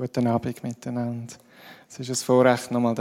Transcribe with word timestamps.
Guten 0.00 0.28
Abend 0.28 0.64
miteinander. 0.64 1.34
Es 1.86 1.98
ist 1.98 2.08
ein 2.08 2.24
Vorrecht, 2.24 2.70
nochmal 2.70 2.96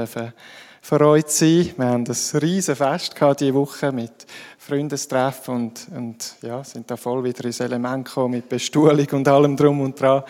für 0.82 1.02
euch 1.06 1.28
zu 1.28 1.46
sein. 1.46 1.74
Wir 1.78 1.86
haben 1.86 2.04
ein 2.04 2.40
riesen 2.42 2.75
Fest 2.75 3.16
diese 3.40 3.54
Woche 3.54 3.93
mit 3.93 4.11
Freundestreffen 4.58 5.56
und, 5.56 5.88
und 5.96 6.35
ja, 6.42 6.62
sind 6.62 6.92
da 6.92 6.98
voll 6.98 7.24
wieder 7.24 7.46
ins 7.46 7.62
Element 7.62 8.04
gekommen 8.04 8.32
mit 8.32 8.50
Bestuhlung 8.50 9.07
und 9.14 9.25
allem 9.30 9.55
drum 9.55 9.80
und 9.80 9.98
dran. 9.98 10.23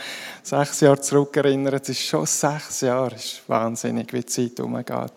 Sechs 0.43 0.81
Jahre 0.81 1.01
zurückerinnert, 1.01 1.89
es 1.89 1.89
ist 1.89 2.05
schon 2.05 2.27
sechs 2.27 2.81
Jahre. 2.81 3.15
Es 3.15 3.25
ist 3.25 3.49
wahnsinnig, 3.49 4.13
wie 4.13 4.19
die 4.19 4.27
Zeit 4.27 4.59
umgeht. 4.59 5.13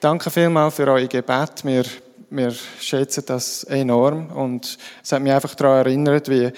Danke 0.00 0.30
vielmals 0.30 0.76
für 0.76 0.88
euer 0.90 1.06
Gebet. 1.06 1.64
Wir 1.64 1.84
wir 2.30 2.52
schätzen 2.80 3.24
das 3.26 3.64
enorm 3.64 4.30
und 4.30 4.78
es 5.02 5.12
hat 5.12 5.22
mich 5.22 5.32
einfach 5.32 5.54
daran 5.54 5.86
erinnert, 5.86 6.28
wie 6.28 6.50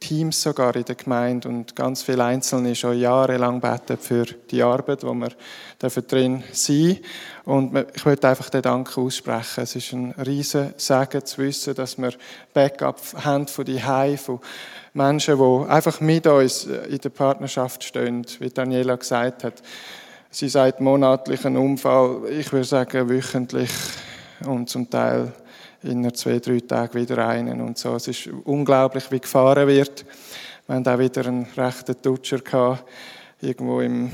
Teams 0.00 0.42
sogar 0.42 0.74
in 0.74 0.84
der 0.84 0.96
Gemeinde 0.96 1.48
und 1.48 1.76
ganz 1.76 2.02
viele 2.02 2.24
Einzelne 2.24 2.74
schon 2.74 2.98
jahrelang 2.98 3.60
beten 3.60 3.96
für 3.96 4.24
die 4.24 4.62
Arbeit, 4.62 5.04
wo 5.04 5.14
wir 5.14 5.30
drin 5.78 6.42
sein 6.52 6.98
Und 7.44 7.76
ich 7.94 8.04
möchte 8.04 8.28
einfach 8.28 8.50
den 8.50 8.62
Dank 8.62 8.98
aussprechen. 8.98 9.62
Es 9.62 9.76
ist 9.76 9.92
ein 9.92 10.12
riesen 10.12 10.74
Segen 10.76 11.24
zu 11.24 11.38
wissen, 11.38 11.74
dass 11.74 11.96
wir 11.96 12.12
Backup 12.52 13.00
haben 13.24 13.46
von 13.46 13.64
die 13.64 13.80
von 14.16 14.40
Menschen, 14.94 15.38
die 15.38 15.70
einfach 15.70 16.00
mit 16.00 16.26
uns 16.26 16.64
in 16.64 16.98
der 16.98 17.10
Partnerschaft 17.10 17.84
stehen, 17.84 18.26
wie 18.40 18.50
Daniela 18.50 18.96
gesagt 18.96 19.44
hat. 19.44 19.62
Sie 20.30 20.48
sagt 20.48 20.80
monatlich 20.80 21.44
einen 21.46 21.56
Unfall, 21.56 22.22
ich 22.30 22.52
würde 22.52 22.66
sagen 22.66 23.08
wöchentlich 23.08 23.70
und 24.44 24.68
zum 24.68 24.90
Teil 24.90 25.32
in 25.82 26.12
zwei, 26.14 26.38
drei 26.38 26.60
Tagen 26.60 26.94
wieder 26.94 27.28
einen 27.28 27.60
und 27.60 27.78
so. 27.78 27.94
Es 27.94 28.08
ist 28.08 28.28
unglaublich, 28.44 29.10
wie 29.10 29.20
gefahren 29.20 29.68
wird. 29.68 30.04
Wir 30.66 30.76
haben 30.76 30.86
auch 30.86 30.98
wieder 30.98 31.26
einen 31.26 31.46
rechten 31.56 32.00
Tutscher 32.02 32.40
gehabt, 32.40 32.84
irgendwo 33.40 33.80
im, 33.80 34.10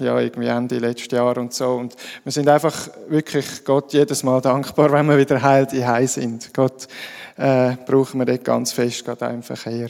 ja, 0.00 0.18
irgendwie 0.18 0.48
Ende 0.48 0.78
letzten 0.78 1.14
Jahr 1.14 1.36
und 1.36 1.52
so. 1.52 1.74
Und 1.74 1.94
wir 2.24 2.32
sind 2.32 2.48
einfach 2.48 2.88
wirklich 3.08 3.64
Gott 3.64 3.92
jedes 3.92 4.22
Mal 4.22 4.40
dankbar, 4.40 4.90
wenn 4.92 5.06
wir 5.06 5.18
wieder 5.18 5.40
heil 5.40 5.66
die 5.66 5.84
sind. 6.06 6.52
Gott 6.54 6.88
äh, 7.36 7.76
brauchen 7.86 8.20
wir 8.20 8.26
dort 8.26 8.44
ganz 8.44 8.72
fest, 8.72 9.04
gerade 9.04 9.28
auch 9.28 9.32
im. 9.32 9.88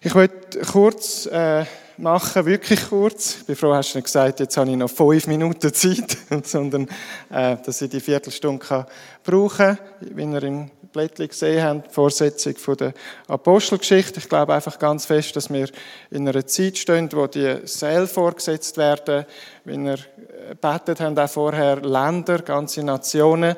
Ich 0.00 0.14
möchte 0.14 0.60
kurz 0.60 1.26
äh, 1.26 1.64
machen, 1.98 2.46
wirklich 2.46 2.88
kurz. 2.88 3.38
Ich 3.40 3.46
bin 3.46 3.56
froh, 3.56 3.74
hast 3.74 3.94
du 3.94 3.98
nicht 3.98 4.06
gesagt, 4.06 4.40
jetzt 4.40 4.56
habe 4.56 4.70
ich 4.70 4.76
noch 4.76 4.90
fünf 4.90 5.26
Minuten 5.26 5.72
Zeit, 5.72 6.16
sondern 6.44 6.88
äh, 7.30 7.56
dass 7.64 7.82
ich 7.82 7.90
die 7.90 8.00
Viertelstunde 8.00 8.64
kann 8.64 8.86
brauchen 9.22 9.56
kann, 9.56 9.78
wie 10.00 10.22
ihr 10.22 10.42
im 10.42 10.70
Blättchen 10.92 11.28
gesehen 11.28 11.62
habt, 11.62 11.88
die 11.88 11.94
Vorsetzung 11.94 12.56
von 12.56 12.76
der 12.76 12.94
Apostelgeschichte. 13.26 14.20
Ich 14.20 14.28
glaube 14.28 14.54
einfach 14.54 14.78
ganz 14.78 15.06
fest, 15.06 15.34
dass 15.36 15.52
wir 15.52 15.68
in 16.10 16.28
einer 16.28 16.46
Zeit 16.46 16.78
stehen, 16.78 17.08
wo 17.12 17.26
die 17.26 17.58
Seele 17.64 18.06
vorgesetzt 18.06 18.76
werden, 18.76 19.24
wie 19.64 19.78
wir 19.78 19.94
äh, 19.94 20.54
betet 20.60 21.00
haben, 21.00 21.18
auch 21.18 21.28
vorher 21.28 21.76
Länder, 21.76 22.38
ganze 22.40 22.82
Nationen. 22.82 23.56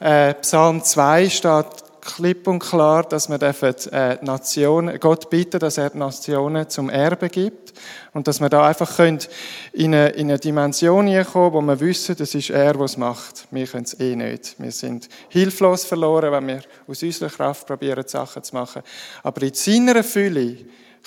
Äh, 0.00 0.34
Psalm 0.34 0.82
2 0.82 1.28
steht 1.30 1.66
klipp 2.00 2.46
und 2.46 2.58
klar, 2.58 3.04
dass 3.04 3.28
wir 3.28 3.40
äh, 3.42 4.18
Nationen, 4.22 4.98
Gott 5.00 5.30
bitten, 5.30 5.58
dass 5.58 5.78
er 5.78 5.90
die 5.90 5.98
Nationen 5.98 6.68
zum 6.68 6.90
Erbe 6.90 7.28
gibt 7.28 7.63
und 8.12 8.28
dass 8.28 8.40
wir 8.40 8.48
da 8.48 8.66
einfach 8.66 8.98
in 8.98 9.18
eine, 9.74 10.08
in 10.10 10.28
eine 10.30 10.38
Dimension 10.38 11.06
kommen, 11.24 11.52
wo 11.52 11.60
wir 11.60 11.80
wissen, 11.80 12.16
das 12.16 12.34
ist 12.34 12.50
er, 12.50 12.78
was 12.78 12.96
macht. 12.96 13.46
Wir 13.50 13.66
können 13.66 13.84
es 13.84 13.98
eh 13.98 14.16
nicht. 14.16 14.56
Wir 14.58 14.72
sind 14.72 15.08
hilflos 15.28 15.84
verloren, 15.84 16.32
wenn 16.32 16.46
wir 16.46 16.62
aus 16.86 17.02
unserer 17.02 17.30
Kraft 17.30 17.66
probieren, 17.66 18.04
Sachen 18.06 18.42
zu 18.42 18.54
machen. 18.54 18.82
Aber 19.22 19.42
in 19.42 19.54
seiner 19.54 20.02
Fülle 20.02 20.56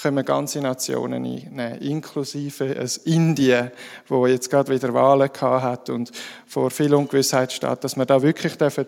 können 0.02 0.18
wir 0.18 0.24
ganze 0.24 0.62
Nationen 0.62 1.26
einnehmen, 1.26 1.80
inklusive 1.80 2.66
ein 2.66 2.90
Indien, 3.06 3.72
wo 4.08 4.28
jetzt 4.28 4.50
gerade 4.50 4.74
wieder 4.74 4.94
Wahlen 4.94 5.32
gehabt 5.34 5.64
hat 5.64 5.90
und 5.90 6.12
vor 6.46 6.70
viel 6.70 6.94
Ungewissheit 6.94 7.52
steht, 7.52 7.84
dass 7.84 7.98
wir 7.98 8.06
da 8.06 8.22
wirklich 8.22 8.56
dürfen 8.58 8.86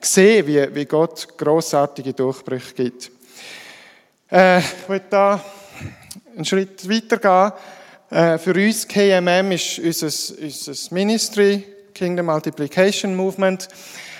sehen, 0.00 0.46
wie, 0.46 0.74
wie 0.74 0.84
Gott 0.84 1.28
großartige 1.38 2.12
Durchbrüche 2.12 2.74
gibt. 2.74 3.10
Äh, 4.30 4.58
ich 4.60 4.88
will 4.88 5.02
da 5.08 5.42
einen 6.34 6.44
Schritt 6.44 6.88
weitergehen. 6.88 7.52
Äh, 8.10 8.38
für 8.38 8.54
uns 8.54 8.86
KMM 8.86 9.52
ist 9.52 9.78
unser, 9.78 10.42
unser 10.42 10.94
Ministry 10.94 11.64
Kingdom 11.94 12.26
Multiplication 12.26 13.14
Movement 13.14 13.68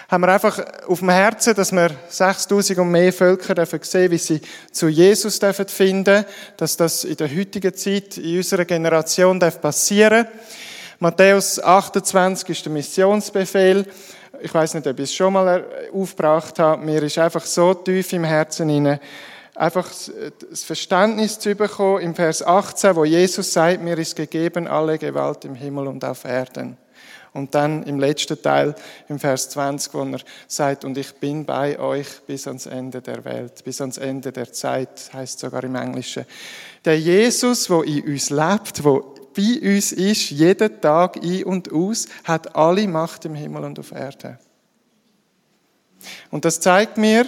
haben 0.09 0.23
wir 0.23 0.29
einfach 0.29 0.61
auf 0.89 0.99
dem 0.99 1.11
Herzen, 1.11 1.55
dass 1.55 1.71
wir 1.71 1.91
6000 2.09 2.81
und 2.81 2.91
mehr 2.91 3.13
Völker 3.13 3.55
dürfen 3.55 3.79
sehen, 3.83 4.11
wie 4.11 4.19
sie 4.19 4.41
zu 4.73 4.89
Jesus 4.89 5.39
dürfen 5.39 5.69
finden, 5.69 6.25
dass 6.57 6.77
das 6.77 7.05
in 7.05 7.17
der 7.17 7.35
heutigen 7.35 7.75
Zeit, 7.75 8.19
in 8.19 8.39
unserer 8.39 8.65
Generation 8.65 9.39
darf 9.39 9.61
passieren. 9.61 10.27
Matthäus 10.99 11.63
28 11.63 12.49
ist 12.49 12.65
der 12.65 12.73
Missionsbefehl. 12.73 13.87
Ich 14.43 14.53
weiß 14.53 14.75
nicht, 14.75 14.87
ob 14.89 14.99
ich 14.99 15.05
es 15.05 15.15
schon 15.15 15.33
mal 15.33 15.65
aufgebracht 15.93 16.59
habe. 16.59 16.85
Mir 16.85 17.03
ist 17.05 17.19
einfach 17.19 17.45
so 17.45 17.73
tief 17.75 18.13
im 18.13 18.25
Herzen 18.25 18.69
hinein, 18.69 18.99
einfach 19.61 19.91
das 20.51 20.65
Verständnis 20.65 21.39
zu 21.39 21.55
bekommen 21.55 22.01
im 22.01 22.15
Vers 22.15 22.43
18, 22.43 22.97
wo 22.97 23.05
Jesus 23.05 23.53
sagt, 23.53 23.83
mir 23.83 23.99
ist 23.99 24.17
gegeben 24.17 24.67
alle 24.67 24.99
Gewalt 24.99 25.45
im 25.45 25.55
Himmel 25.55 25.87
und 25.87 26.03
auf 26.03 26.25
Erden. 26.25 26.79
Und 27.33 27.55
dann 27.55 27.85
im 27.85 28.01
letzten 28.01 28.41
Teil, 28.41 28.75
im 29.09 29.19
Vers 29.19 29.51
20, 29.51 29.95
wo 29.95 30.03
er 30.03 30.21
sagt, 30.49 30.85
und 30.85 30.97
ich 30.97 31.15
bin 31.15 31.45
bei 31.45 31.79
euch 31.79 32.09
bis 32.27 32.47
ans 32.49 32.67
Ende 32.67 33.03
der 33.03 33.25
Welt, 33.25 33.63
bis 33.63 33.81
ans 33.81 33.99
Ende 33.99 34.33
der 34.33 34.51
Zeit, 34.51 35.11
heißt 35.13 35.39
sogar 35.39 35.63
im 35.63 35.75
Englischen. 35.77 36.25
Der 36.85 36.99
Jesus, 36.99 37.69
wo 37.69 37.83
in 37.83 38.03
uns 38.05 38.31
lebt, 38.31 38.83
wo 38.83 39.15
bei 39.37 39.61
uns 39.63 39.93
ist, 39.93 40.31
jeden 40.31 40.81
Tag 40.81 41.23
ein 41.23 41.45
und 41.45 41.71
aus, 41.71 42.09
hat 42.25 42.57
alle 42.57 42.89
Macht 42.89 43.27
im 43.27 43.35
Himmel 43.35 43.65
und 43.65 43.79
auf 43.79 43.93
Erde. 43.93 44.39
Und 46.31 46.47
das 46.47 46.61
zeigt 46.61 46.97
mir, 46.97 47.27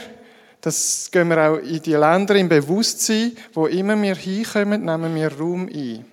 das 0.63 1.09
gehen 1.11 1.29
wir 1.29 1.39
auch 1.39 1.57
in 1.57 1.83
die 1.83 1.95
Länder 1.95 2.37
im 2.37 2.49
Bewusstsein, 2.49 3.33
wo 3.53 3.67
immer 3.67 4.01
wir 4.01 4.15
hinkommen, 4.15 4.85
nehmen 4.85 5.15
wir 5.15 5.37
Raum 5.37 5.69
ein 5.69 6.05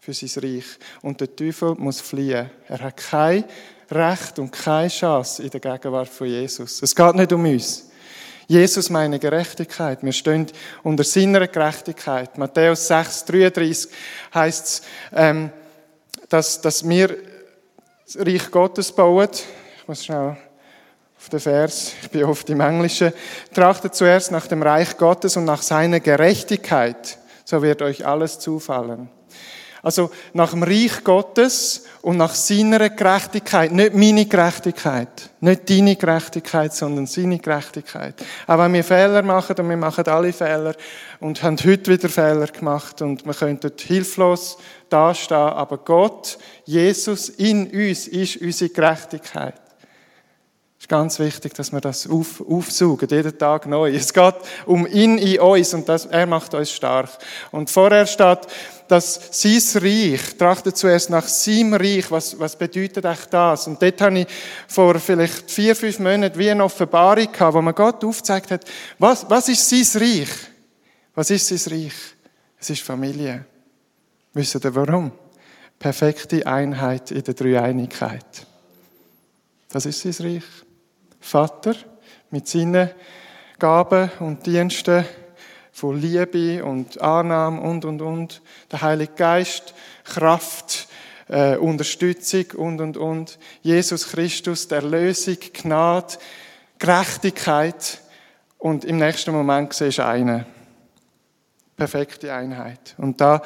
für 0.00 0.12
sein 0.12 0.42
Reich. 0.42 0.64
Und 1.00 1.20
der 1.20 1.34
Teufel 1.34 1.76
muss 1.76 2.00
fliehen. 2.00 2.50
Er 2.68 2.80
hat 2.80 2.96
kein 2.96 3.44
Recht 3.88 4.38
und 4.40 4.50
keine 4.50 4.88
Chance 4.88 5.44
in 5.44 5.50
der 5.50 5.60
Gegenwart 5.60 6.08
von 6.08 6.26
Jesus. 6.26 6.82
Es 6.82 6.94
geht 6.94 7.14
nicht 7.14 7.32
um 7.32 7.44
uns. 7.44 7.88
Jesus 8.48 8.90
meine 8.90 9.20
Gerechtigkeit. 9.20 10.02
Wir 10.02 10.12
stehen 10.12 10.48
unter 10.82 11.04
seiner 11.04 11.46
Gerechtigkeit. 11.46 12.36
Matthäus 12.36 12.88
6, 12.88 13.24
33 13.26 13.88
heißt 14.34 14.66
es, 14.66 14.82
ähm, 15.12 15.50
dass, 16.28 16.60
dass 16.60 16.86
wir 16.86 17.16
das 18.04 18.18
Reich 18.18 18.50
Gottes 18.50 18.90
bauen. 18.90 19.28
Ich 19.32 19.88
muss 19.88 20.04
schnell 20.04 20.36
auf 21.24 21.30
den 21.30 21.40
Vers, 21.40 21.92
ich 22.02 22.10
bin 22.10 22.24
oft 22.24 22.50
im 22.50 22.60
Englischen. 22.60 23.10
Trachtet 23.54 23.94
zuerst 23.94 24.30
nach 24.30 24.46
dem 24.46 24.62
Reich 24.62 24.98
Gottes 24.98 25.38
und 25.38 25.46
nach 25.46 25.62
seiner 25.62 26.00
Gerechtigkeit, 26.00 27.16
so 27.46 27.62
wird 27.62 27.80
euch 27.80 28.06
alles 28.06 28.38
zufallen. 28.38 29.08
Also 29.82 30.10
nach 30.34 30.50
dem 30.50 30.62
Reich 30.62 31.02
Gottes 31.02 31.86
und 32.02 32.18
nach 32.18 32.34
seiner 32.34 32.90
Gerechtigkeit. 32.90 33.72
Nicht 33.72 33.94
meine 33.94 34.26
Gerechtigkeit. 34.26 35.30
Nicht 35.40 35.70
deine 35.70 35.96
Gerechtigkeit, 35.96 36.74
sondern 36.74 37.06
seine 37.06 37.38
Gerechtigkeit. 37.38 38.14
Auch 38.46 38.58
wenn 38.58 38.74
wir 38.74 38.84
Fehler 38.84 39.22
machen, 39.22 39.56
und 39.58 39.68
wir 39.70 39.76
machen 39.78 40.06
alle 40.06 40.32
Fehler, 40.32 40.74
und 41.20 41.42
haben 41.42 41.56
heute 41.64 41.90
wieder 41.90 42.10
Fehler 42.10 42.48
gemacht, 42.48 43.00
und 43.00 43.24
wir 43.24 43.34
könnten 43.34 43.72
hilflos 43.78 44.58
dastehen, 44.90 45.38
aber 45.38 45.78
Gott, 45.78 46.38
Jesus 46.66 47.30
in 47.30 47.70
uns, 47.70 48.08
ist 48.08 48.36
unsere 48.36 48.70
Gerechtigkeit 48.70 49.63
ist 50.84 50.88
ganz 50.90 51.18
wichtig, 51.18 51.54
dass 51.54 51.72
wir 51.72 51.80
das 51.80 52.06
auf, 52.06 52.42
aufsuchen, 52.46 53.08
jeden 53.08 53.38
Tag 53.38 53.64
neu. 53.64 53.90
Es 53.90 54.12
geht 54.12 54.34
um 54.66 54.86
ihn 54.86 55.16
in 55.16 55.40
uns 55.40 55.72
und 55.72 55.88
das, 55.88 56.04
er 56.04 56.26
macht 56.26 56.52
uns 56.52 56.70
stark. 56.70 57.08
Und 57.52 57.70
vorher 57.70 58.04
steht, 58.04 58.40
dass 58.86 59.30
sein 59.32 59.82
Reich, 59.82 60.36
trachtet 60.36 60.76
zuerst 60.76 61.08
nach 61.08 61.26
seinem 61.26 61.72
Reich, 61.72 62.10
was, 62.10 62.38
was 62.38 62.58
bedeutet 62.58 63.02
echt 63.06 63.32
das? 63.32 63.66
Und 63.66 63.80
dort 63.80 63.98
habe 64.02 64.18
ich 64.18 64.26
vor 64.68 64.98
vielleicht 64.98 65.50
vier, 65.50 65.74
fünf 65.74 66.00
Monaten 66.00 66.38
wie 66.38 66.50
eine 66.50 66.62
Offenbarung 66.62 67.32
gehabt, 67.32 67.54
wo 67.54 67.62
man 67.62 67.74
Gott 67.74 68.04
aufgezeigt 68.04 68.50
hat, 68.50 68.66
was, 68.98 69.24
was 69.30 69.48
ist 69.48 69.66
sein 69.66 70.02
Reich? 70.02 70.28
Was 71.14 71.30
ist 71.30 71.46
sein 71.46 71.72
Reich? 71.72 71.94
Es 72.60 72.68
ist 72.68 72.82
Familie. 72.82 73.46
Wissen 74.34 74.60
ihr 74.62 74.74
warum? 74.74 75.12
Perfekte 75.78 76.46
Einheit 76.46 77.10
in 77.10 77.24
der 77.24 77.32
Dreieinigkeit. 77.32 78.46
Das 79.70 79.86
ist 79.86 80.02
sein 80.02 80.26
Reich. 80.26 80.44
Vater 81.24 81.74
mit 82.30 82.46
seinen 82.46 82.90
Gaben 83.58 84.10
und 84.20 84.44
Diensten 84.44 85.06
von 85.72 85.98
Liebe 85.98 86.62
und 86.62 87.00
Annahme 87.00 87.62
und, 87.62 87.86
und, 87.86 88.02
und. 88.02 88.42
Der 88.70 88.82
Heilige 88.82 89.14
Geist, 89.14 89.74
Kraft, 90.04 90.86
äh, 91.28 91.56
Unterstützung 91.56 92.44
und, 92.56 92.80
und, 92.82 92.98
und. 92.98 93.38
Jesus 93.62 94.08
Christus, 94.08 94.68
der 94.68 94.82
Erlösung, 94.82 95.38
Gnade, 95.54 96.18
Gerechtigkeit. 96.78 98.00
Und 98.58 98.84
im 98.84 98.98
nächsten 98.98 99.32
Moment 99.32 99.72
siehst 99.72 99.98
du 99.98 100.04
einen. 100.04 100.44
Perfekte 101.76 102.32
Einheit. 102.32 102.94
Und 102.98 103.20
da 103.20 103.42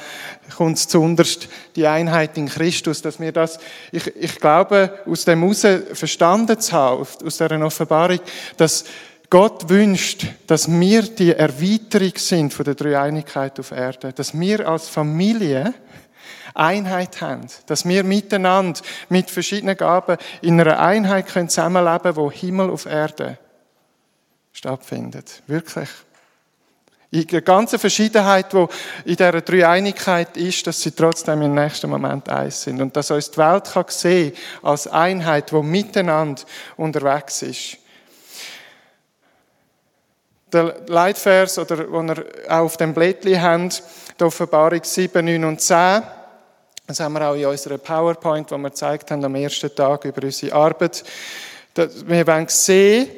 kommt 0.56 0.76
es 0.76 0.88
zuunterst 0.88 1.48
die 1.76 1.86
Einheit 1.86 2.36
in 2.36 2.48
Christus, 2.48 3.02
dass 3.02 3.20
wir 3.20 3.32
das, 3.32 3.58
ich, 3.90 4.06
ich 4.16 4.36
glaube, 4.36 4.98
aus 5.06 5.24
dem 5.24 5.40
heraus 5.40 5.66
verstanden 5.94 6.60
zu 6.60 6.72
haben, 6.72 7.00
aus 7.00 7.18
dieser 7.38 7.64
Offenbarung, 7.64 8.20
dass 8.56 8.84
Gott 9.30 9.68
wünscht, 9.68 10.26
dass 10.46 10.70
wir 10.70 11.02
die 11.02 11.32
Erweiterung 11.34 12.12
sind 12.16 12.54
von 12.54 12.64
der 12.64 12.74
Dreieinigkeit 12.74 13.60
auf 13.60 13.72
Erde, 13.72 14.12
dass 14.12 14.38
wir 14.38 14.66
als 14.66 14.88
Familie 14.88 15.74
Einheit 16.54 17.20
haben, 17.20 17.46
dass 17.66 17.86
wir 17.86 18.04
miteinander 18.04 18.80
mit 19.08 19.30
verschiedenen 19.30 19.76
Gaben 19.76 20.16
in 20.40 20.60
einer 20.60 20.80
Einheit 20.80 21.28
können 21.28 21.48
zusammenleben, 21.48 22.16
wo 22.16 22.30
Himmel 22.30 22.70
auf 22.70 22.86
Erde 22.86 23.38
stattfindet. 24.52 25.42
Wirklich. 25.46 25.88
In 27.10 27.26
der 27.26 27.40
ganzen 27.40 27.78
Verschiedenheit, 27.78 28.52
die 28.52 28.66
in 29.06 29.16
dieser 29.16 29.40
Dreieinigkeit 29.40 30.36
ist, 30.36 30.66
dass 30.66 30.82
sie 30.82 30.90
trotzdem 30.90 31.40
im 31.40 31.54
nächsten 31.54 31.88
Moment 31.88 32.28
eins 32.28 32.62
sind. 32.62 32.82
Und 32.82 32.94
dass 32.94 33.10
uns 33.10 33.30
die 33.30 33.38
Welt 33.38 33.64
kann 33.72 33.84
sehen 33.88 34.32
als 34.62 34.86
Einheit, 34.86 35.50
die 35.50 35.62
miteinander 35.62 36.42
unterwegs 36.76 37.40
ist. 37.42 37.78
Der 40.52 40.76
Leitvers, 40.86 41.58
oder, 41.58 41.76
den 41.76 42.08
ihr 42.08 42.24
auch 42.48 42.64
auf 42.64 42.76
dem 42.76 42.92
Blättchen 42.92 43.40
habt, 43.40 43.82
die 44.18 44.24
Offenbarung 44.24 44.82
7, 44.82 45.24
9 45.24 45.44
und 45.44 45.60
10, 45.60 46.02
das 46.86 47.00
haben 47.00 47.14
wir 47.14 47.28
auch 47.28 47.34
in 47.34 47.46
unserer 47.46 47.78
PowerPoint, 47.78 48.50
die 48.50 48.56
wir 48.56 48.70
gezeigt 48.70 49.10
haben 49.10 49.24
am 49.24 49.34
ersten 49.34 49.74
Tag 49.74 50.04
über 50.06 50.22
unsere 50.22 50.54
Arbeit. 50.54 51.04
Wir 51.74 52.26
wollen 52.26 52.48
sehen, 52.48 53.08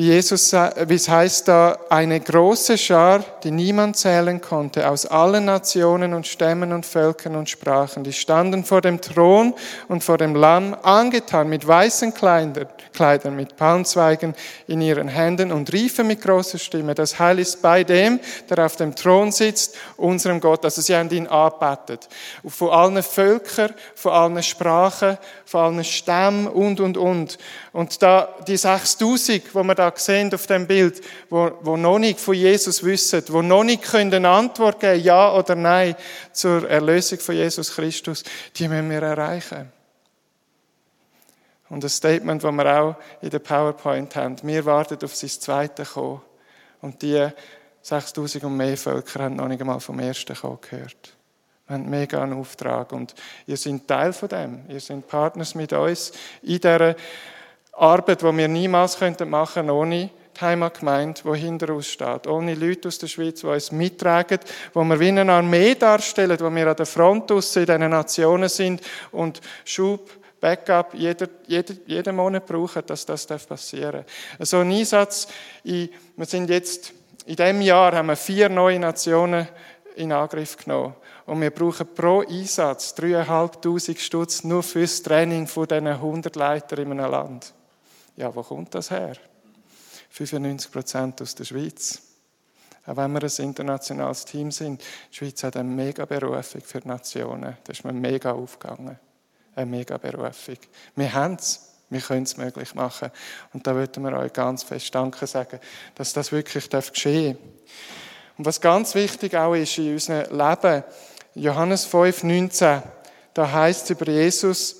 wie 0.00 0.06
Jesus, 0.06 0.54
wie 0.54 0.94
es 0.94 1.10
heißt 1.10 1.46
da, 1.46 1.78
eine 1.90 2.20
große 2.20 2.78
Schar, 2.78 3.22
die 3.44 3.50
niemand 3.50 3.98
zählen 3.98 4.40
konnte, 4.40 4.88
aus 4.88 5.04
allen 5.04 5.44
Nationen 5.44 6.14
und 6.14 6.26
Stämmen 6.26 6.72
und 6.72 6.86
Völkern 6.86 7.36
und 7.36 7.50
Sprachen, 7.50 8.02
die 8.02 8.14
standen 8.14 8.64
vor 8.64 8.80
dem 8.80 9.02
Thron 9.02 9.52
und 9.88 10.02
vor 10.02 10.16
dem 10.16 10.34
Lamm, 10.34 10.74
angetan 10.82 11.50
mit 11.50 11.68
weißen 11.68 12.14
Kleidern, 12.14 13.36
mit 13.36 13.56
Palmzweigen 13.58 14.34
in 14.66 14.80
ihren 14.80 15.08
Händen 15.08 15.52
und 15.52 15.70
riefen 15.70 16.06
mit 16.06 16.22
großer 16.22 16.56
Stimme, 16.56 16.94
das 16.94 17.18
Heil 17.18 17.38
ist 17.38 17.60
bei 17.60 17.84
dem, 17.84 18.20
der 18.48 18.64
auf 18.64 18.76
dem 18.76 18.94
Thron 18.96 19.32
sitzt, 19.32 19.76
unserem 19.98 20.40
Gott. 20.40 20.64
Also 20.64 20.80
sie 20.80 20.96
haben 20.96 21.10
ihn 21.10 21.26
angebetet. 21.26 22.08
Von 22.48 22.70
allen 22.70 23.02
Völkern, 23.02 23.74
von 23.94 24.12
allen 24.12 24.42
Sprachen, 24.42 25.18
von 25.44 25.60
allen 25.60 25.84
Stämmen 25.84 26.46
und, 26.46 26.80
und, 26.80 26.96
und. 26.96 27.36
Und 27.72 28.02
da, 28.02 28.34
die 28.46 28.56
6000, 28.56 29.42
die 29.44 29.54
wir 29.54 29.74
da 29.74 29.89
sehen 29.98 30.32
auf 30.34 30.46
dem 30.46 30.66
Bild, 30.66 31.00
wo, 31.28 31.50
wo 31.62 31.76
noch 31.76 31.98
nicht 31.98 32.20
von 32.20 32.34
Jesus 32.34 32.84
wissen, 32.84 33.22
wo 33.28 33.42
noch 33.42 33.64
nicht 33.64 33.82
können 33.82 34.14
eine 34.14 34.28
Antwort 34.28 34.80
geben, 34.80 35.02
ja 35.02 35.32
oder 35.34 35.54
nein, 35.54 35.96
zur 36.32 36.68
Erlösung 36.68 37.18
von 37.18 37.34
Jesus 37.34 37.74
Christus, 37.74 38.22
die 38.56 38.68
müssen 38.68 38.90
wir 38.90 39.02
erreichen. 39.02 39.72
Und 41.70 41.84
ein 41.84 41.88
Statement, 41.88 42.42
das 42.42 42.52
wir 42.52 42.80
auch 42.80 42.96
in 43.22 43.30
der 43.30 43.38
PowerPoint 43.38 44.16
haben. 44.16 44.36
Wir 44.42 44.64
warten 44.66 44.98
auf 45.04 45.14
sein 45.14 45.30
zweites 45.30 45.92
Kommen. 45.92 46.20
Und 46.80 47.00
die 47.00 47.28
6000 47.82 48.44
und 48.44 48.56
mehr 48.56 48.76
Völker 48.76 49.24
haben 49.24 49.36
noch 49.36 49.46
nicht 49.46 49.60
einmal 49.60 49.80
vom 49.80 50.00
ersten 50.00 50.34
Kommen 50.34 50.58
gehört. 50.60 51.14
Wir 51.68 51.74
haben 51.74 51.88
mega 51.88 52.22
einen 52.22 52.32
Auftrag. 52.32 52.92
Und 52.92 53.14
ihr 53.46 53.56
seid 53.56 53.86
Teil 53.86 54.12
von 54.12 54.28
dem. 54.28 54.64
Ihr 54.68 54.80
seid 54.80 55.06
Partners 55.06 55.54
mit 55.54 55.72
uns 55.72 56.12
in 56.42 56.60
dieser 56.60 56.96
Arbeit, 57.72 58.22
die 58.22 58.36
wir 58.36 58.48
niemals 58.48 59.00
machen 59.00 59.16
könnten 59.16 59.70
ohne 59.70 60.10
die 60.36 60.40
Heimatgemeinde, 60.40 61.20
die 61.24 61.38
hinter 61.38 61.74
uns 61.74 61.88
steht. 61.88 62.26
Ohne 62.26 62.54
Leute 62.54 62.88
aus 62.88 62.98
der 62.98 63.08
Schweiz, 63.08 63.40
die 63.40 63.46
uns 63.46 63.72
mittragen, 63.72 64.38
wo 64.72 64.84
wir 64.84 64.98
wie 65.00 65.08
eine 65.08 65.30
Armee 65.32 65.74
darstellen, 65.74 66.38
wo 66.40 66.54
wir 66.54 66.68
an 66.68 66.76
der 66.76 66.86
Front 66.86 67.30
in 67.30 67.40
diesen 67.40 67.90
Nationen 67.90 68.48
sind 68.48 68.80
und 69.12 69.40
Schub 69.64 70.10
Backup 70.40 70.94
jeder, 70.94 71.28
jeder, 71.46 71.74
jeden 71.86 72.16
Monat 72.16 72.46
brauchen, 72.46 72.82
dass 72.86 73.04
das 73.04 73.26
passieren 73.26 74.04
darf. 74.38 74.48
So 74.48 74.58
ein 74.58 74.72
Einsatz, 74.72 75.28
in, 75.64 75.90
wir 76.16 76.26
sind 76.26 76.48
jetzt, 76.48 76.92
in 77.26 77.36
diesem 77.36 77.60
Jahr 77.60 77.92
haben 77.92 78.06
wir 78.06 78.16
vier 78.16 78.48
neue 78.48 78.78
Nationen 78.78 79.46
in 79.96 80.12
Angriff 80.12 80.56
genommen. 80.56 80.94
Und 81.26 81.40
wir 81.42 81.50
brauchen 81.50 81.94
pro 81.94 82.22
Einsatz 82.22 82.94
3'500 82.98 83.98
Stutz 83.98 84.44
nur 84.44 84.62
fürs 84.62 85.02
Training 85.02 85.46
von 85.46 85.68
diesen 85.68 85.86
100 85.86 86.34
Leitern 86.34 86.78
in 86.80 86.92
einem 86.92 87.10
Land. 87.10 87.52
Ja, 88.16 88.34
wo 88.34 88.42
kommt 88.42 88.74
das 88.74 88.90
her? 88.90 89.16
95 90.10 90.72
Prozent 90.72 91.22
aus 91.22 91.34
der 91.34 91.44
Schweiz. 91.44 92.02
Auch 92.86 92.96
wenn 92.96 93.12
wir 93.12 93.22
ein 93.22 93.44
internationales 93.44 94.24
Team 94.24 94.50
sind, 94.50 94.82
die 95.10 95.16
Schweiz 95.16 95.42
hat 95.44 95.56
eine 95.56 95.68
mega 95.68 96.04
Berufung 96.04 96.62
für 96.62 96.80
die 96.80 96.88
Nationen. 96.88 97.56
Da 97.64 97.72
ist 97.72 97.84
mir 97.84 97.92
mega 97.92 98.32
aufgegangen 98.32 98.98
eine 99.54 99.66
mega 99.66 99.96
Berufung. 99.96 100.56
Wir 100.96 101.12
haben 101.12 101.34
es. 101.34 101.66
Wir 101.92 102.00
können 102.00 102.22
es 102.22 102.36
möglich 102.36 102.76
machen. 102.76 103.10
Und 103.52 103.66
da 103.66 103.74
würden 103.74 104.04
wir 104.04 104.12
euch 104.16 104.32
ganz 104.32 104.62
fest 104.62 104.94
Danke 104.94 105.26
sagen, 105.26 105.58
dass 105.96 106.12
das 106.12 106.30
wirklich 106.30 106.70
geschehen 106.70 107.36
darf. 107.36 107.36
Und 108.38 108.46
was 108.46 108.60
ganz 108.60 108.94
wichtig 108.94 109.34
auch 109.36 109.54
ist 109.54 109.76
in 109.76 109.94
unserem 109.94 110.30
Leben, 110.30 110.84
Johannes 111.34 111.86
5, 111.86 112.22
19, 112.22 112.82
da 113.34 113.50
heißt 113.50 113.84
es 113.84 113.90
über 113.90 114.08
Jesus, 114.08 114.79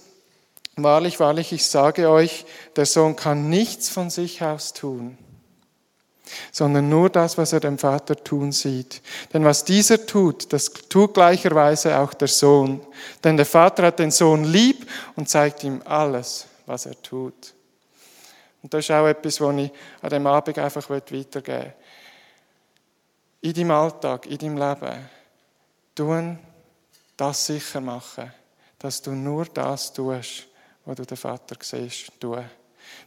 wahrlich, 0.83 1.21
wahrlich, 1.21 1.53
ich 1.53 1.67
sage 1.67 2.09
euch, 2.09 2.45
der 2.77 2.87
Sohn 2.87 3.17
kann 3.17 3.49
nichts 3.49 3.89
von 3.89 4.11
sich 4.11 4.43
aus 4.43 4.73
tun 4.73 5.19
sondern 6.53 6.89
nur 6.89 7.11
das, 7.11 7.39
was 7.39 7.53
er 7.53 7.61
dem 7.61 7.79
Vater 7.79 8.17
tun 8.17 8.53
sieht. 8.53 9.03
Denn 9.33 9.45
was 9.45 9.65
dieser 9.65 10.05
tut, 10.07 10.53
das 10.53 10.73
tut 10.73 11.15
gleicherweise 11.15 11.99
auch 11.99 12.15
der 12.15 12.29
Sohn. 12.29 12.81
Denn 13.23 13.37
der 13.37 13.47
Vater 13.47 13.87
hat 13.87 13.99
den 13.99 14.11
Sohn 14.11 14.45
lieb 14.45 14.87
und 15.17 15.29
zeigt 15.29 15.65
ihm 15.65 15.83
alles, 15.85 16.47
was 16.67 16.87
er 16.87 17.01
tut. 17.03 17.55
Und 18.63 18.75
das 18.75 18.85
ist 18.85 18.91
auch 18.91 19.07
etwas, 19.07 19.41
was 19.41 19.57
ich 19.57 19.71
an 20.03 20.11
dem 20.11 20.27
Abend 20.27 20.59
einfach 20.59 20.89
weitergeben 20.91 21.47
will. 21.47 21.73
In 23.43 23.55
deinem 23.55 23.71
Alltag, 23.71 24.27
in 24.27 24.39
deinem 24.39 24.59
Leben, 24.59 25.09
tun 25.95 26.39
das 27.17 27.47
sicher 27.47 27.81
machen, 27.81 28.33
dass 28.79 29.01
du 29.01 29.13
nur 29.13 29.47
das 29.47 29.93
tust, 29.93 30.47
was 30.85 30.97
du 30.97 31.05
den 31.05 31.17
Vater 31.17 31.57
siehst, 31.61 32.13
tun 32.21 32.45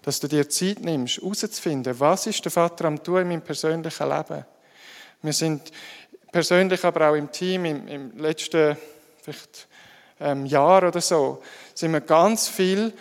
dass 0.02 0.20
du 0.20 0.28
dir 0.28 0.50
Zeit 0.50 0.80
nimmst, 0.82 1.18
herauszufinden, 1.18 2.00
was 2.00 2.28
ist 2.28 2.44
der 2.44 2.52
Vater 2.52 2.86
am 2.86 3.04
tun 3.04 3.22
in 3.22 3.28
meinem 3.28 3.42
persönlichen 3.42 4.10
Leben. 4.10 4.46
Wir 5.22 5.34
sind 5.34 5.72
persönlich, 6.32 6.84
aber 6.84 7.10
auch 7.10 7.16
im 7.16 7.32
Team, 7.32 7.66
im, 7.66 7.88
im 7.88 8.18
letzten 8.18 8.78
vielleicht, 9.22 9.68
ähm, 10.20 10.46
Jahr 10.46 10.88
oder 10.88 11.02
so, 11.02 11.42
sind 11.74 11.94
wir 11.94 12.02
ganz 12.02 12.48
viel 12.48 12.94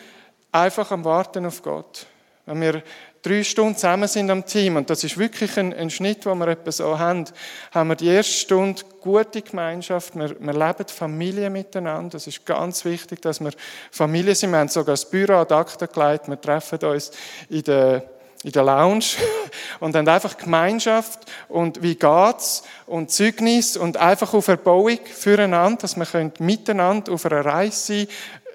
einfach 0.53 0.91
am 0.91 1.05
Warten 1.05 1.47
auf 1.47 1.63
Gott. 1.63 2.07
Wenn 2.47 2.61
wir 2.61 2.83
drei 3.23 3.45
Stunden 3.45 3.77
zusammen 3.77 4.09
sind 4.09 4.31
am 4.31 4.45
Team, 4.45 4.77
und 4.77 4.91
das 4.91 5.05
ist 5.05 5.17
wirklich 5.17 5.57
ein, 5.57 5.73
ein 5.73 5.91
Schnitt, 5.91 6.25
den 6.25 6.39
wir 6.39 6.49
etwa 6.49 6.73
so 6.73 6.99
haben, 6.99 7.25
haben 7.73 7.89
wir 7.89 7.97
die 7.97 8.09
erste 8.09 8.33
Stunde 8.33 8.83
gute 9.01 9.43
Gemeinschaft, 9.43 10.15
wir, 10.17 10.37
wir 10.39 10.53
leben 10.53 10.89
Familie 10.89 11.49
miteinander, 11.49 12.11
das 12.11 12.27
ist 12.27 12.45
ganz 12.45 12.85
wichtig, 12.85 13.23
dass 13.23 13.41
wir 13.41 13.53
Familie 13.91 14.35
sind, 14.35 14.51
wir 14.51 14.59
haben 14.59 14.69
sogar 14.69 14.95
das 14.95 15.09
Büro 15.09 15.35
ad 15.35 15.55
acta 15.55 15.87
gelegt, 15.87 16.29
wir 16.29 16.41
treffen 16.41 16.79
uns 16.81 17.13
in 17.49 17.63
der 17.63 18.05
in 18.45 18.51
der 18.51 18.65
Lounge 18.65 19.05
und 19.81 19.95
haben 19.95 20.09
einfach 20.09 20.37
Gemeinschaft 20.37 21.21
und 21.49 21.83
wie 21.83 21.95
geht's 21.95 22.65
und 22.87 23.11
Zeugnis 23.11 23.77
und 23.77 23.97
einfach 23.97 24.35
auf 24.35 24.49
Erbauung 24.49 24.99
füreinander, 25.05 25.83
dass 25.83 25.97
wir 25.97 26.33
miteinander 26.41 27.13
auf 27.13 27.25
einer 27.27 27.45
Reise 27.45 27.77
sein 27.77 28.07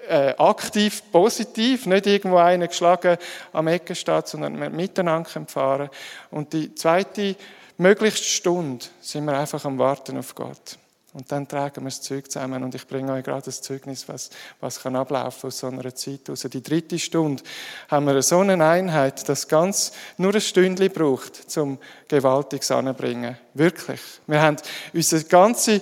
äh, 0.08 0.34
aktiv, 0.38 1.02
positiv, 1.12 1.86
nicht 1.86 2.06
irgendwo 2.06 2.38
einer 2.38 2.68
geschlagen 2.68 3.16
am 3.52 3.68
Ecke 3.68 3.94
steht, 3.94 4.28
sondern 4.28 4.60
wir 4.60 4.70
miteinander 4.70 5.28
fahren 5.46 5.90
Und 6.30 6.52
die 6.52 6.74
zweite 6.74 7.36
möglichst 7.76 8.24
Stunde 8.24 8.84
sind 9.00 9.24
wir 9.24 9.38
einfach 9.38 9.64
am 9.64 9.78
Warten 9.78 10.18
auf 10.18 10.34
Gott. 10.34 10.78
Und 11.14 11.32
dann 11.32 11.48
tragen 11.48 11.82
wir 11.82 11.88
das 11.88 12.02
Zeug 12.02 12.30
zusammen 12.30 12.62
und 12.62 12.74
ich 12.74 12.86
bringe 12.86 13.12
euch 13.12 13.24
gerade 13.24 13.46
das 13.46 13.62
Zeugnis, 13.62 14.08
was, 14.08 14.28
was 14.60 14.80
kann 14.80 14.94
ablaufen 14.94 15.48
aus 15.48 15.58
so 15.58 15.66
einer 15.66 15.94
Zeit 15.94 16.20
heraus. 16.26 16.42
Die 16.42 16.62
dritte 16.62 16.98
Stunde 16.98 17.42
haben 17.88 18.06
wir 18.06 18.20
so 18.22 18.40
eine 18.40 18.62
Einheit, 18.64 19.26
dass 19.28 19.48
ganz 19.48 19.92
nur 20.18 20.34
ein 20.34 20.40
Stündchen 20.40 20.92
braucht, 20.92 21.50
zum 21.50 21.78
Gewaltiges 22.08 22.70
anzubringen. 22.70 23.38
Wirklich. 23.54 24.00
Wir 24.26 24.42
haben 24.42 24.58
unsere 24.92 25.24
ganze 25.24 25.80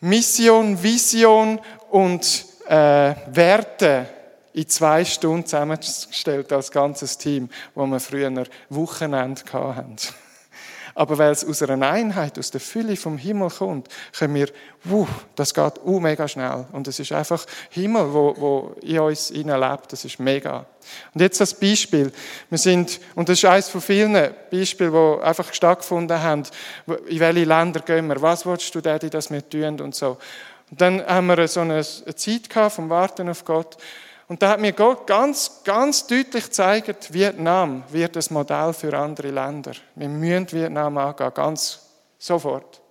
Mission, 0.00 0.82
Vision 0.82 1.60
und 1.90 2.47
äh, 2.68 3.14
Werte 3.26 4.06
in 4.52 4.68
zwei 4.68 5.04
Stunden 5.04 5.46
zusammengestellt 5.46 6.52
als 6.52 6.70
ganzes 6.70 7.16
Team, 7.16 7.48
wo 7.74 7.86
wir 7.86 8.00
früher 8.00 8.44
Wochenende 8.70 9.42
hatten. 9.52 9.96
Aber 10.98 11.16
weil 11.16 11.30
es 11.30 11.44
aus 11.44 11.62
einer 11.62 11.88
Einheit, 11.88 12.40
aus 12.40 12.50
der 12.50 12.60
Fülle 12.60 12.96
vom 12.96 13.18
Himmel 13.18 13.50
kommt, 13.50 13.88
können 14.18 14.34
wir, 14.34 14.48
wuh, 14.82 15.06
das 15.36 15.54
geht 15.54 15.74
uh, 15.84 16.00
mega 16.00 16.26
schnell. 16.26 16.66
Und 16.72 16.88
es 16.88 16.98
ist 16.98 17.12
einfach 17.12 17.46
Himmel, 17.70 18.12
wo, 18.12 18.34
wo 18.36 18.76
in 18.82 18.98
uns 18.98 19.30
lebt. 19.30 19.92
Das 19.92 20.04
ist 20.04 20.18
mega. 20.18 20.66
Und 21.14 21.20
jetzt 21.20 21.40
das 21.40 21.54
Beispiel. 21.54 22.10
Wir 22.50 22.58
sind, 22.58 22.98
und 23.14 23.28
das 23.28 23.38
ist 23.38 23.44
eines 23.44 23.68
von 23.68 23.80
vielen 23.80 24.34
Beispielen, 24.50 24.90
die 24.90 25.22
einfach 25.22 25.54
stattgefunden 25.54 26.20
haben. 26.20 26.42
In 27.06 27.20
welche 27.20 27.44
Länder 27.44 27.78
gehen 27.78 28.08
wir? 28.08 28.20
Was 28.20 28.44
willst 28.44 28.74
du, 28.74 28.80
Daddy, 28.80 29.08
dass 29.08 29.30
wir 29.30 29.48
tun? 29.48 29.80
Und 29.80 29.94
so. 29.94 30.18
Und 30.70 30.80
dann 30.80 31.04
haben 31.06 31.26
wir 31.26 31.48
so 31.48 31.60
eine 31.60 31.82
Zeit 31.82 32.50
gehabt 32.50 32.74
vom 32.74 32.90
Warten 32.90 33.28
auf 33.28 33.44
Gott. 33.44 33.76
Und 34.28 34.42
da 34.42 34.50
hat 34.50 34.60
mir 34.60 34.72
Gott 34.72 35.06
ganz, 35.06 35.62
ganz 35.64 36.06
deutlich 36.06 36.44
gezeigt, 36.44 37.12
Vietnam 37.14 37.82
wird 37.90 38.14
das 38.14 38.30
Modell 38.30 38.74
für 38.74 38.96
andere 38.96 39.30
Länder. 39.30 39.72
Wir 39.94 40.08
müssen 40.08 40.52
Vietnam 40.52 40.98
angehen, 40.98 41.32
ganz 41.32 41.80
sofort. 42.18 42.82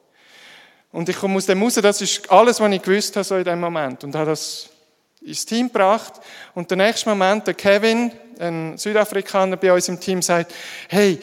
Und 0.91 1.09
ich 1.09 1.17
komme 1.17 1.37
aus 1.37 1.45
dem 1.45 1.61
raus, 1.61 1.75
das 1.75 2.01
ist 2.01 2.31
alles, 2.31 2.59
was 2.59 2.71
ich 2.71 2.81
gewusst 2.81 3.15
habe 3.15 3.23
so 3.23 3.35
in 3.35 3.43
dem 3.43 3.59
Moment. 3.59 4.03
Und 4.03 4.15
habe 4.15 4.31
das 4.31 4.69
ins 5.21 5.45
Team 5.45 5.67
gebracht. 5.67 6.13
Und 6.55 6.71
der 6.71 6.77
nächste 6.77 7.09
Moment, 7.09 7.45
der 7.45 7.53
Kevin, 7.53 8.11
ein 8.39 8.77
Südafrikaner 8.77 9.57
bei 9.57 9.71
uns 9.71 9.87
im 9.89 9.99
Team, 9.99 10.23
sagt, 10.23 10.53
hey, 10.89 11.19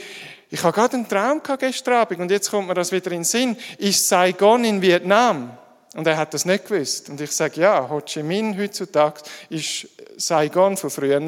ich 0.51 0.63
habe 0.63 0.73
gerade 0.73 0.95
einen 0.95 1.09
Traum 1.09 1.43
gehabt 1.43 1.61
gestern 1.61 1.95
Abend 1.95 2.21
und 2.21 2.31
jetzt 2.31 2.51
kommt 2.51 2.69
mir 2.69 2.75
das 2.75 2.93
wieder 2.93 3.11
in 3.11 3.25
den 3.25 3.93
Saigon 3.93 4.65
in 4.65 4.81
Vietnam? 4.81 5.59
Und 5.95 6.07
er 6.07 6.17
hat 6.17 6.35
das 6.35 6.45
nicht 6.45 6.67
gewusst. 6.67 7.09
Und 7.09 7.21
ich 7.21 7.31
sage, 7.31 7.61
ja, 7.61 7.89
Ho 7.89 8.01
Chi 8.01 8.23
Minh 8.23 8.59
heutzutage 8.59 9.23
ist 9.49 9.89
Saigon 10.17 10.77
von 10.77 10.91
früher. 10.91 11.21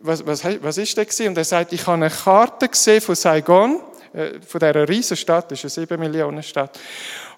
Was, 0.00 0.26
was, 0.26 0.44
was 0.44 0.78
ist 0.78 0.96
das 0.96 1.06
gewesen? 1.06 1.28
Und 1.28 1.38
er 1.38 1.44
sagt, 1.44 1.72
ich 1.72 1.86
habe 1.86 1.94
eine 1.94 2.10
Karte 2.10 2.68
gesehen 2.68 3.00
von 3.00 3.14
Saigon, 3.14 3.80
äh, 4.14 4.40
von 4.46 4.60
dieser 4.60 4.88
riesen 4.88 5.16
Stadt, 5.16 5.50
das 5.50 5.64
ist 5.64 5.78
eine 5.78 5.86
7 5.86 6.00
Millionen 6.00 6.42
Stadt. 6.42 6.78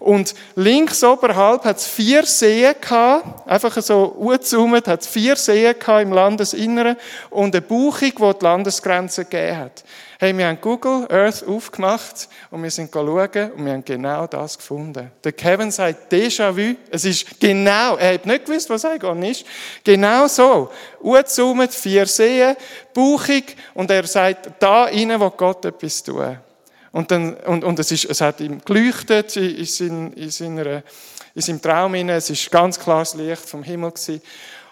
Und 0.00 0.34
links 0.56 1.04
oberhalb 1.04 1.64
hat 1.64 1.78
es 1.78 1.86
vier 1.86 2.26
Seen 2.26 2.74
gehabt, 2.80 3.48
einfach 3.48 3.80
so 3.80 4.04
ungezoomt, 4.04 4.88
hat 4.88 5.02
es 5.02 5.06
vier 5.06 5.36
Seen 5.36 5.78
gehabt 5.78 6.02
im 6.02 6.12
Landesinneren 6.12 6.96
und 7.30 7.54
eine 7.54 7.62
Buchung, 7.62 8.10
die 8.10 8.38
die 8.38 8.44
Landesgrenze 8.44 9.24
gegeben 9.24 9.58
hat. 9.58 9.84
Hey, 10.18 10.36
wir 10.36 10.46
haben 10.46 10.60
Google 10.60 11.06
Earth 11.10 11.46
aufgemacht 11.46 12.28
und 12.50 12.62
wir 12.62 12.70
sind 12.70 12.92
schauen 12.92 13.52
und 13.52 13.64
wir 13.64 13.72
haben 13.72 13.84
genau 13.84 14.26
das 14.26 14.56
gefunden. 14.56 15.10
Der 15.22 15.32
Kevin 15.32 15.70
sagt 15.70 16.12
Déjà-vu. 16.12 16.76
Es 16.90 17.04
ist 17.04 17.40
genau, 17.40 17.96
er 17.96 18.14
hat 18.14 18.26
nicht 18.26 18.46
gewusst, 18.46 18.70
was 18.70 18.84
eigentlich 18.84 19.42
ist. 19.42 19.46
Genau 19.84 20.26
so. 20.26 20.70
Ungezoomt, 21.00 21.72
vier 21.72 22.06
Seen, 22.06 22.56
Buchung 22.92 23.42
und 23.74 23.90
er 23.90 24.06
sagt, 24.06 24.50
da 24.58 24.84
rein 24.84 25.18
wo 25.20 25.30
Gott 25.30 25.64
etwas 25.64 26.02
tun. 26.02 26.38
Und, 26.94 27.10
dann, 27.10 27.34
und, 27.34 27.64
und 27.64 27.76
es, 27.80 27.90
ist, 27.90 28.04
es 28.04 28.20
hat 28.20 28.40
ihm 28.40 28.60
geleuchtet 28.64 29.34
in, 29.36 29.56
in, 29.56 30.12
in, 30.12 30.30
seiner, 30.30 30.84
in 31.34 31.42
seinem 31.42 31.60
Traum. 31.60 31.94
Es 31.94 32.30
ist 32.30 32.48
ganz 32.52 32.78
klares 32.78 33.14
Licht 33.14 33.48
vom 33.48 33.64
Himmel. 33.64 33.90
Gewesen. 33.90 34.22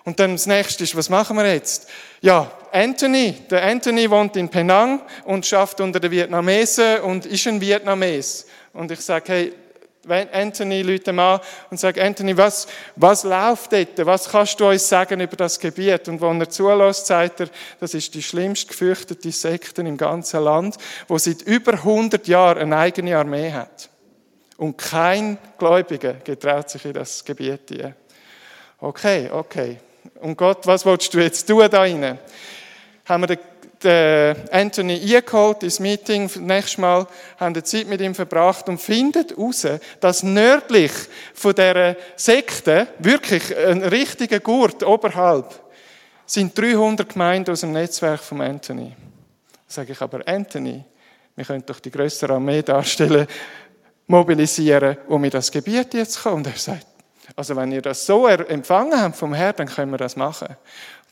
Und 0.04 0.20
dann 0.20 0.30
das 0.30 0.46
nächste 0.46 0.84
ist, 0.84 0.94
was 0.94 1.08
machen 1.08 1.36
wir 1.36 1.52
jetzt? 1.52 1.88
Ja, 2.20 2.48
Anthony. 2.70 3.34
Der 3.50 3.64
Anthony 3.64 4.08
wohnt 4.08 4.36
in 4.36 4.48
Penang 4.48 5.02
und 5.24 5.44
schafft 5.44 5.80
unter 5.80 5.98
den 5.98 6.12
Vietnamesen 6.12 7.00
und 7.00 7.26
ist 7.26 7.44
ein 7.48 7.60
Vietnames. 7.60 8.46
Und 8.72 8.92
ich 8.92 9.00
sage, 9.00 9.32
hey, 9.32 9.52
Anthony 10.08 10.82
Leute 10.82 11.10
an 11.12 11.40
und 11.70 11.78
sagt, 11.78 11.98
Anthony, 11.98 12.36
was, 12.36 12.66
was 12.96 13.22
läuft 13.22 13.72
dort? 13.72 14.04
Was 14.04 14.28
kannst 14.28 14.58
du 14.58 14.68
uns 14.68 14.88
sagen 14.88 15.20
über 15.20 15.36
das 15.36 15.58
Gebiet? 15.60 16.08
Und 16.08 16.20
wenn 16.20 16.40
er 16.40 16.50
zulässt, 16.50 17.06
sagt 17.06 17.40
er, 17.40 17.48
das 17.78 17.94
ist 17.94 18.14
die 18.14 18.22
schlimmst 18.22 18.68
gefürchtete 18.68 19.30
Sekte 19.30 19.82
im 19.82 19.96
ganzen 19.96 20.42
Land, 20.42 20.76
wo 21.06 21.18
seit 21.18 21.42
über 21.42 21.74
100 21.74 22.26
Jahren 22.26 22.62
eine 22.62 22.76
eigene 22.78 23.16
Armee 23.16 23.52
hat. 23.52 23.88
Und 24.56 24.76
kein 24.76 25.38
Gläubiger 25.58 26.14
getraut 26.14 26.70
sich 26.70 26.84
in 26.84 26.94
das 26.94 27.24
Gebiet 27.24 27.62
hier. 27.68 27.94
Okay, 28.78 29.30
okay. 29.30 29.78
Und 30.20 30.36
Gott, 30.36 30.66
was 30.66 30.84
willst 30.84 31.14
du 31.14 31.20
jetzt 31.20 31.46
tun 31.46 31.68
da 31.70 31.80
rein? 31.80 32.18
Haben 33.04 33.22
wir 33.22 33.26
den 33.28 33.38
den 33.82 34.36
Anthony 34.50 35.00
eingeholt 35.14 35.62
ins 35.62 35.80
Meeting, 35.80 36.30
nächstes 36.40 36.78
Mal 36.78 37.06
haben 37.38 37.54
wir 37.54 37.64
Zeit 37.64 37.88
mit 37.88 38.00
ihm 38.00 38.14
verbracht 38.14 38.68
und 38.68 38.80
findet 38.80 39.30
heraus, 39.30 39.66
dass 40.00 40.22
nördlich 40.22 40.92
von 41.34 41.54
dieser 41.54 41.96
Sekte, 42.16 42.88
wirklich 42.98 43.56
ein 43.56 43.82
richtiger 43.82 44.40
Gurt 44.40 44.82
oberhalb, 44.82 45.60
sind 46.26 46.56
300 46.56 47.08
Gemeinden 47.08 47.50
aus 47.50 47.60
dem 47.60 47.72
Netzwerk 47.72 48.20
von 48.20 48.40
Anthony. 48.40 48.94
Da 49.50 49.58
sage 49.66 49.92
ich 49.92 50.00
aber, 50.00 50.26
Anthony, 50.26 50.84
wir 51.36 51.44
können 51.44 51.64
doch 51.66 51.80
die 51.80 51.90
größere 51.90 52.34
Armee 52.34 52.62
darstellen, 52.62 53.26
mobilisieren, 54.06 54.98
um 55.08 55.24
in 55.24 55.30
das 55.30 55.50
Gebiet 55.50 55.94
jetzt 55.94 56.12
zu 56.12 56.22
kommen. 56.22 56.36
Und 56.36 56.46
er 56.46 56.58
sagt, 56.58 56.86
also 57.36 57.56
wenn 57.56 57.72
ihr 57.72 57.82
das 57.82 58.06
so 58.06 58.26
empfangen 58.26 59.00
habt 59.00 59.16
vom 59.16 59.34
Herrn, 59.34 59.54
dann 59.56 59.68
können 59.68 59.90
wir 59.90 59.98
das 59.98 60.16
machen. 60.16 60.56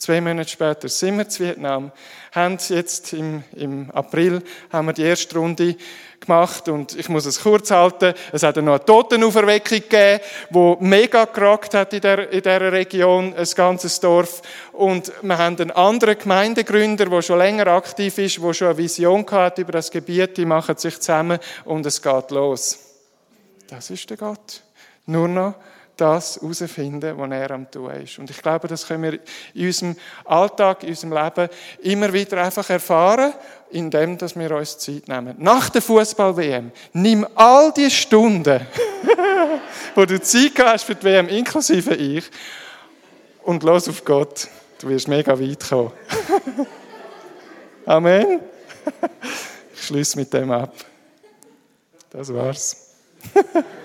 Zwei 0.00 0.22
Monate 0.22 0.48
später 0.48 0.88
sind 0.88 1.18
wir 1.18 1.28
zu 1.28 1.44
Vietnam, 1.44 1.92
haben 2.32 2.56
jetzt 2.68 3.12
im, 3.12 3.44
im 3.54 3.90
April 3.90 4.42
haben 4.72 4.86
wir 4.86 4.94
die 4.94 5.02
erste 5.02 5.36
Runde 5.36 5.76
gemacht 6.20 6.70
und 6.70 6.96
ich 6.96 7.10
muss 7.10 7.26
es 7.26 7.42
kurz 7.42 7.70
halten. 7.70 8.14
Es 8.32 8.42
hat 8.42 8.56
noch 8.56 8.76
eine 8.76 8.84
Totenauferweckung 8.84 9.80
gegeben, 9.80 10.20
wo 10.48 10.78
mega 10.80 11.26
gerockt 11.26 11.74
hat 11.74 11.92
in 11.92 12.00
der, 12.00 12.30
in 12.30 12.40
dieser 12.40 12.72
Region, 12.72 13.34
ein 13.34 13.48
ganzes 13.54 14.00
Dorf. 14.00 14.40
Und 14.72 15.12
wir 15.20 15.36
haben 15.36 15.60
einen 15.60 15.70
anderen 15.70 16.18
Gemeindegründer, 16.18 17.04
der 17.04 17.20
schon 17.20 17.38
länger 17.38 17.66
aktiv 17.66 18.16
ist, 18.16 18.42
der 18.42 18.54
schon 18.54 18.68
eine 18.68 18.78
Vision 18.78 19.26
hat 19.30 19.58
über 19.58 19.72
das 19.72 19.90
Gebiet, 19.90 20.36
die 20.38 20.46
machen 20.46 20.78
sich 20.78 20.98
zusammen 20.98 21.38
und 21.66 21.84
es 21.84 22.00
geht 22.00 22.30
los. 22.30 22.78
Das 23.68 23.90
ist 23.90 24.08
der 24.08 24.16
Gott. 24.16 24.62
Nur 25.04 25.28
noch 25.28 25.54
das 26.00 26.40
herausfinden, 26.40 27.18
was 27.18 27.30
er 27.30 27.50
am 27.50 27.70
tun 27.70 27.90
ist. 27.90 28.18
Und 28.18 28.30
ich 28.30 28.40
glaube, 28.40 28.68
das 28.68 28.86
können 28.86 29.02
wir 29.02 29.18
in 29.54 29.66
unserem 29.66 29.96
Alltag, 30.24 30.82
in 30.82 30.90
unserem 30.90 31.12
Leben 31.12 31.48
immer 31.82 32.12
wieder 32.12 32.42
einfach 32.42 32.68
erfahren, 32.70 33.32
indem 33.70 34.16
dass 34.16 34.36
wir 34.36 34.50
uns 34.52 34.78
Zeit 34.78 35.08
nehmen. 35.08 35.34
Nach 35.38 35.68
der 35.68 35.82
Fußball-WM, 35.82 36.72
nimm 36.92 37.26
all 37.34 37.72
die 37.72 37.90
Stunden, 37.90 38.66
wo 39.94 40.04
du 40.04 40.20
Zeit 40.20 40.52
hast 40.58 40.84
für 40.84 40.94
die 40.94 41.04
WM, 41.04 41.28
inklusive 41.28 41.94
ich, 41.94 42.24
und 43.42 43.62
los 43.62 43.88
auf 43.88 44.04
Gott. 44.04 44.48
Du 44.80 44.88
wirst 44.88 45.08
mega 45.08 45.38
weit 45.38 45.68
kommen. 45.68 45.92
Amen. 47.86 48.40
Ich 49.74 49.86
schließe 49.86 50.18
mit 50.18 50.32
dem 50.32 50.50
ab. 50.50 50.74
Das 52.10 52.32
war's. 52.32 52.94